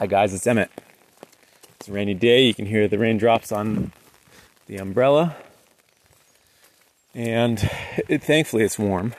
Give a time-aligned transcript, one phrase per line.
[0.00, 0.70] Hi guys, it's Emmett.
[1.74, 2.46] It's a rainy day.
[2.46, 3.92] You can hear the raindrops on
[4.66, 5.36] the umbrella.
[7.14, 7.70] And
[8.08, 9.12] it, thankfully it's warm.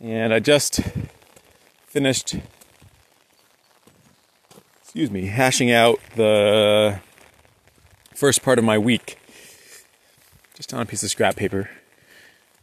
[0.00, 0.80] And I just
[1.86, 2.34] finished
[4.82, 6.98] excuse me, hashing out the
[8.16, 9.16] first part of my week
[10.56, 11.70] just on a piece of scrap paper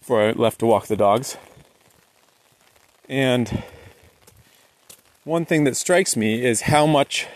[0.01, 1.37] before I left to walk the dogs.
[3.07, 3.63] And
[5.23, 7.27] one thing that strikes me is how much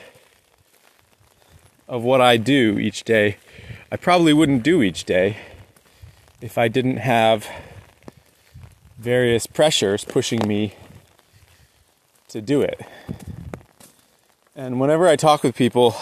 [1.88, 3.38] of what I do each day
[3.90, 5.38] I probably wouldn't do each day
[6.42, 7.48] if I didn't have
[8.98, 10.76] various pressures pushing me
[12.28, 12.82] to do it.
[14.54, 15.96] And whenever I talk with people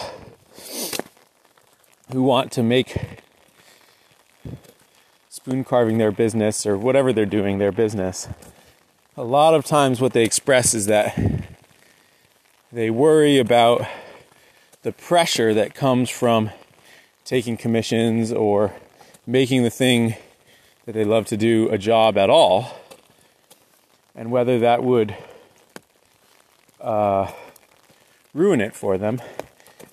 [2.10, 3.20] who want to make
[5.28, 8.26] spoon carving their business or whatever they're doing their business,
[9.16, 11.16] a lot of times what they express is that
[12.76, 13.86] they worry about
[14.82, 16.50] the pressure that comes from
[17.24, 18.70] taking commissions or
[19.26, 20.14] making the thing
[20.84, 22.78] that they love to do a job at all,
[24.14, 25.16] and whether that would
[26.78, 27.32] uh,
[28.34, 29.22] ruin it for them.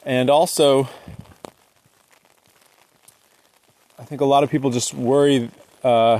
[0.05, 0.89] And also,
[3.97, 5.49] I think a lot of people just worry,
[5.85, 6.19] uh,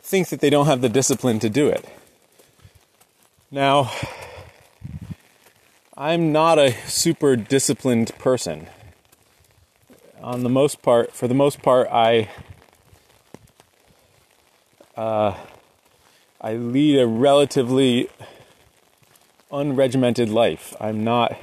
[0.00, 1.84] think that they don't have the discipline to do it.
[3.50, 3.90] Now,
[6.00, 8.68] I'm not a super disciplined person.
[10.20, 12.30] On the most part, for the most part, I
[14.96, 15.34] uh,
[16.40, 18.08] I lead a relatively
[19.50, 20.72] unregimented life.
[20.80, 21.36] I'm not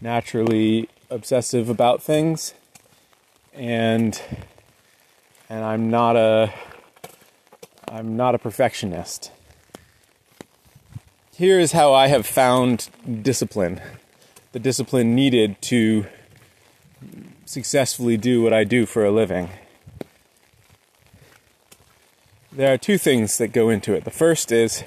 [0.00, 2.54] naturally obsessive about things,
[3.54, 4.20] and
[5.48, 6.52] and I'm not a
[7.86, 9.30] I'm not a perfectionist
[11.40, 12.90] here is how I have found
[13.22, 13.80] discipline
[14.52, 16.04] the discipline needed to
[17.46, 19.48] successfully do what I do for a living.
[22.52, 24.04] There are two things that go into it.
[24.04, 24.84] The first is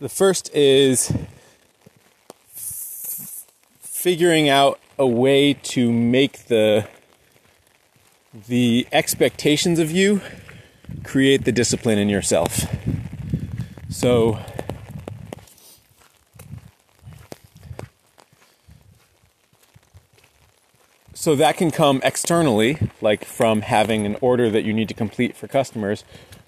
[0.00, 1.12] the first is
[3.82, 6.88] figuring out a way to make the
[8.34, 10.22] the expectations of you
[11.04, 12.66] create the discipline in yourself.
[13.90, 14.38] So,
[21.12, 25.36] so that can come externally, like from having an order that you need to complete
[25.36, 26.04] for customers,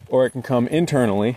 [0.08, 1.36] or it can come internally,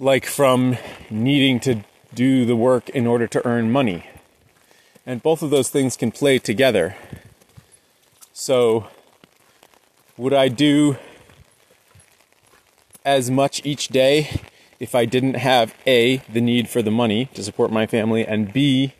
[0.00, 0.78] like from
[1.10, 4.08] needing to do the work in order to earn money.
[5.04, 6.96] And both of those things can play together.
[8.36, 8.88] So,
[10.16, 10.96] would I do
[13.04, 14.40] as much each day
[14.80, 18.52] if I didn't have A, the need for the money to support my family, and
[18.52, 18.94] B,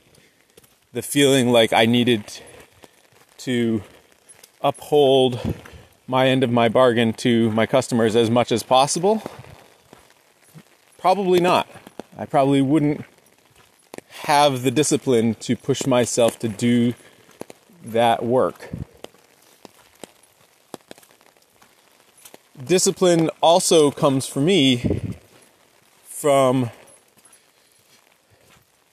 [0.93, 2.23] the feeling like I needed
[3.39, 3.83] to
[4.61, 5.41] uphold
[6.07, 9.21] my end of my bargain to my customers as much as possible?
[10.97, 11.67] Probably not.
[12.17, 13.05] I probably wouldn't
[14.11, 16.95] have the discipline to push myself to do
[17.85, 18.71] that work.
[22.63, 25.17] Discipline also comes for me
[26.05, 26.71] from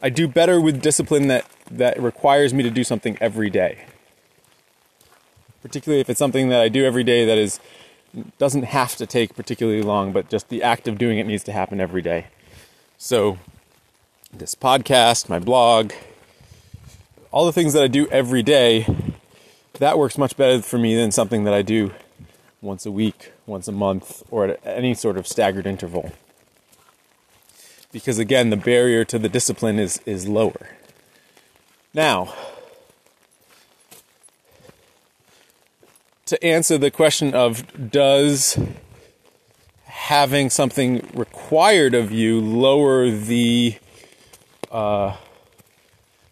[0.01, 3.85] I do better with discipline that that requires me to do something every day.
[5.61, 7.59] Particularly if it's something that I do every day that is
[8.37, 11.51] doesn't have to take particularly long, but just the act of doing it needs to
[11.51, 12.27] happen every day.
[12.97, 13.37] So
[14.33, 15.93] this podcast, my blog,
[17.31, 18.85] all the things that I do every day,
[19.79, 21.91] that works much better for me than something that I do
[22.61, 26.11] once a week, once a month, or at any sort of staggered interval.
[27.91, 30.69] Because again, the barrier to the discipline is, is lower.
[31.93, 32.33] Now,
[36.25, 38.57] to answer the question of does
[39.85, 43.75] having something required of you lower the
[44.71, 45.17] uh,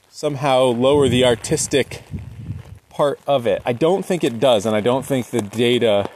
[0.10, 2.04] somehow lower the artistic
[2.90, 3.62] part of it.
[3.66, 6.10] I don't think it does, and I don't think the data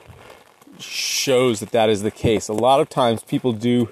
[0.83, 2.47] shows that that is the case.
[2.47, 3.89] A lot of times people do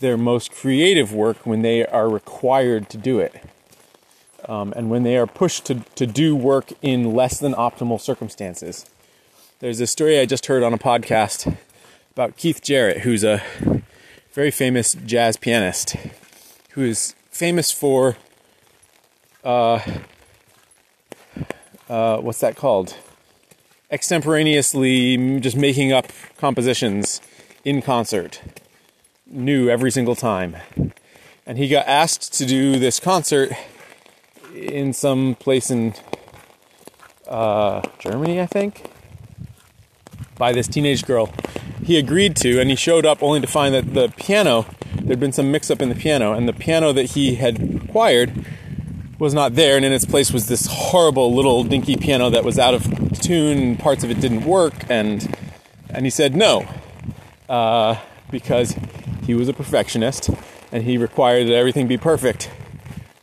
[0.00, 3.34] their most creative work when they are required to do it.
[4.46, 8.84] Um, and when they are pushed to, to do work in less than optimal circumstances.
[9.60, 11.56] There's a story I just heard on a podcast
[12.12, 13.42] about Keith Jarrett, who's a
[14.32, 15.96] very famous jazz pianist,
[16.70, 18.16] who is famous for
[19.44, 19.80] uh,
[21.88, 22.96] uh, what's that called?
[23.90, 27.20] Extemporaneously just making up compositions
[27.64, 28.40] in concert,
[29.26, 30.56] new every single time.
[31.46, 33.50] And he got asked to do this concert
[34.54, 35.94] in some place in
[37.28, 38.90] uh, Germany, I think,
[40.38, 41.32] by this teenage girl.
[41.84, 44.66] He agreed to, and he showed up only to find that the piano,
[45.02, 48.46] there'd been some mix up in the piano, and the piano that he had acquired
[49.18, 52.58] was not there, and in its place was this horrible little dinky piano that was
[52.58, 55.34] out of tune, parts of it didn't work, and
[55.88, 56.68] and he said no,
[57.48, 57.96] uh,
[58.30, 58.76] because
[59.24, 60.30] he was a perfectionist,
[60.70, 62.50] and he required that everything be perfect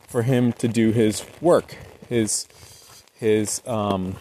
[0.08, 1.78] for him to do his work,
[2.10, 2.48] his
[3.14, 4.16] his um,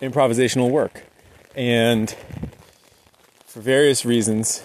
[0.00, 1.04] improvisational work,
[1.54, 2.16] and
[3.44, 4.64] for various reasons,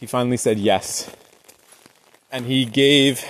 [0.00, 1.10] he finally said yes,
[2.32, 3.24] and he gave,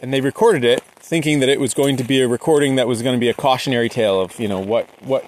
[0.00, 3.00] and they recorded it thinking that it was going to be a recording that was
[3.00, 5.24] going to be a cautionary tale of you know what what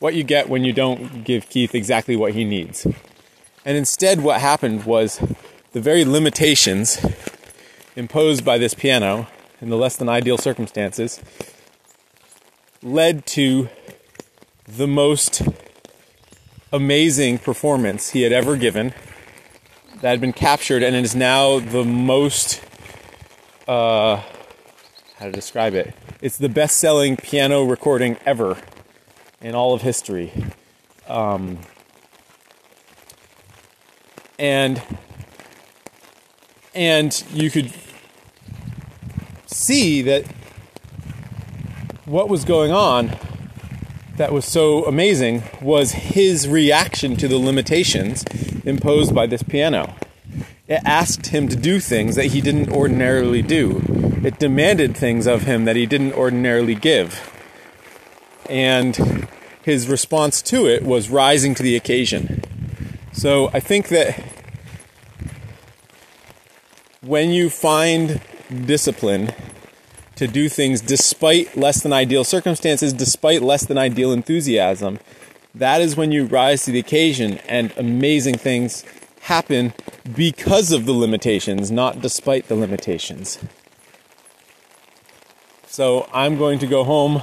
[0.00, 2.86] what you get when you don't give Keith exactly what he needs.
[3.64, 5.18] And instead what happened was
[5.72, 7.04] the very limitations
[7.96, 9.26] imposed by this piano
[9.62, 11.20] in the less than ideal circumstances
[12.82, 13.70] led to
[14.66, 15.40] the most
[16.70, 18.92] amazing performance he had ever given
[20.02, 22.62] that had been captured and it is now the most
[23.66, 24.22] uh,
[25.18, 25.94] how to describe it.
[26.20, 28.56] It's the best selling piano recording ever
[29.40, 30.32] in all of history.
[31.08, 31.58] Um,
[34.38, 34.80] and
[36.74, 37.72] and you could
[39.46, 40.24] see that
[42.04, 43.10] what was going on
[44.16, 48.24] that was so amazing was his reaction to the limitations
[48.64, 49.96] imposed by this piano.
[50.68, 53.97] It asked him to do things that he didn't ordinarily do.
[54.24, 57.32] It demanded things of him that he didn't ordinarily give.
[58.50, 59.28] And
[59.62, 62.42] his response to it was rising to the occasion.
[63.12, 64.24] So I think that
[67.00, 68.20] when you find
[68.66, 69.32] discipline
[70.16, 74.98] to do things despite less than ideal circumstances, despite less than ideal enthusiasm,
[75.54, 78.84] that is when you rise to the occasion and amazing things
[79.22, 79.72] happen
[80.14, 83.38] because of the limitations, not despite the limitations.
[85.78, 87.22] So I'm going to go home.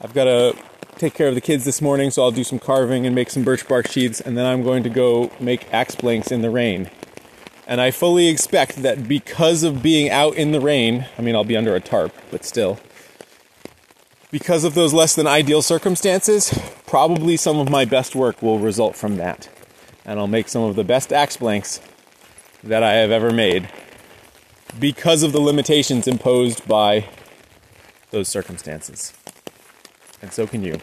[0.00, 0.56] I've got to
[0.96, 3.42] take care of the kids this morning, so I'll do some carving and make some
[3.42, 6.88] birch bark sheets, and then I'm going to go make axe blanks in the rain.
[7.66, 11.42] And I fully expect that because of being out in the rain, I mean, I'll
[11.42, 12.78] be under a tarp, but still,
[14.30, 16.56] because of those less than ideal circumstances,
[16.86, 19.48] probably some of my best work will result from that
[20.04, 21.80] and I'll make some of the best axe blanks
[22.62, 23.68] that I have ever made
[24.78, 27.08] because of the limitations imposed by
[28.12, 29.12] those circumstances.
[30.22, 30.78] And so can you.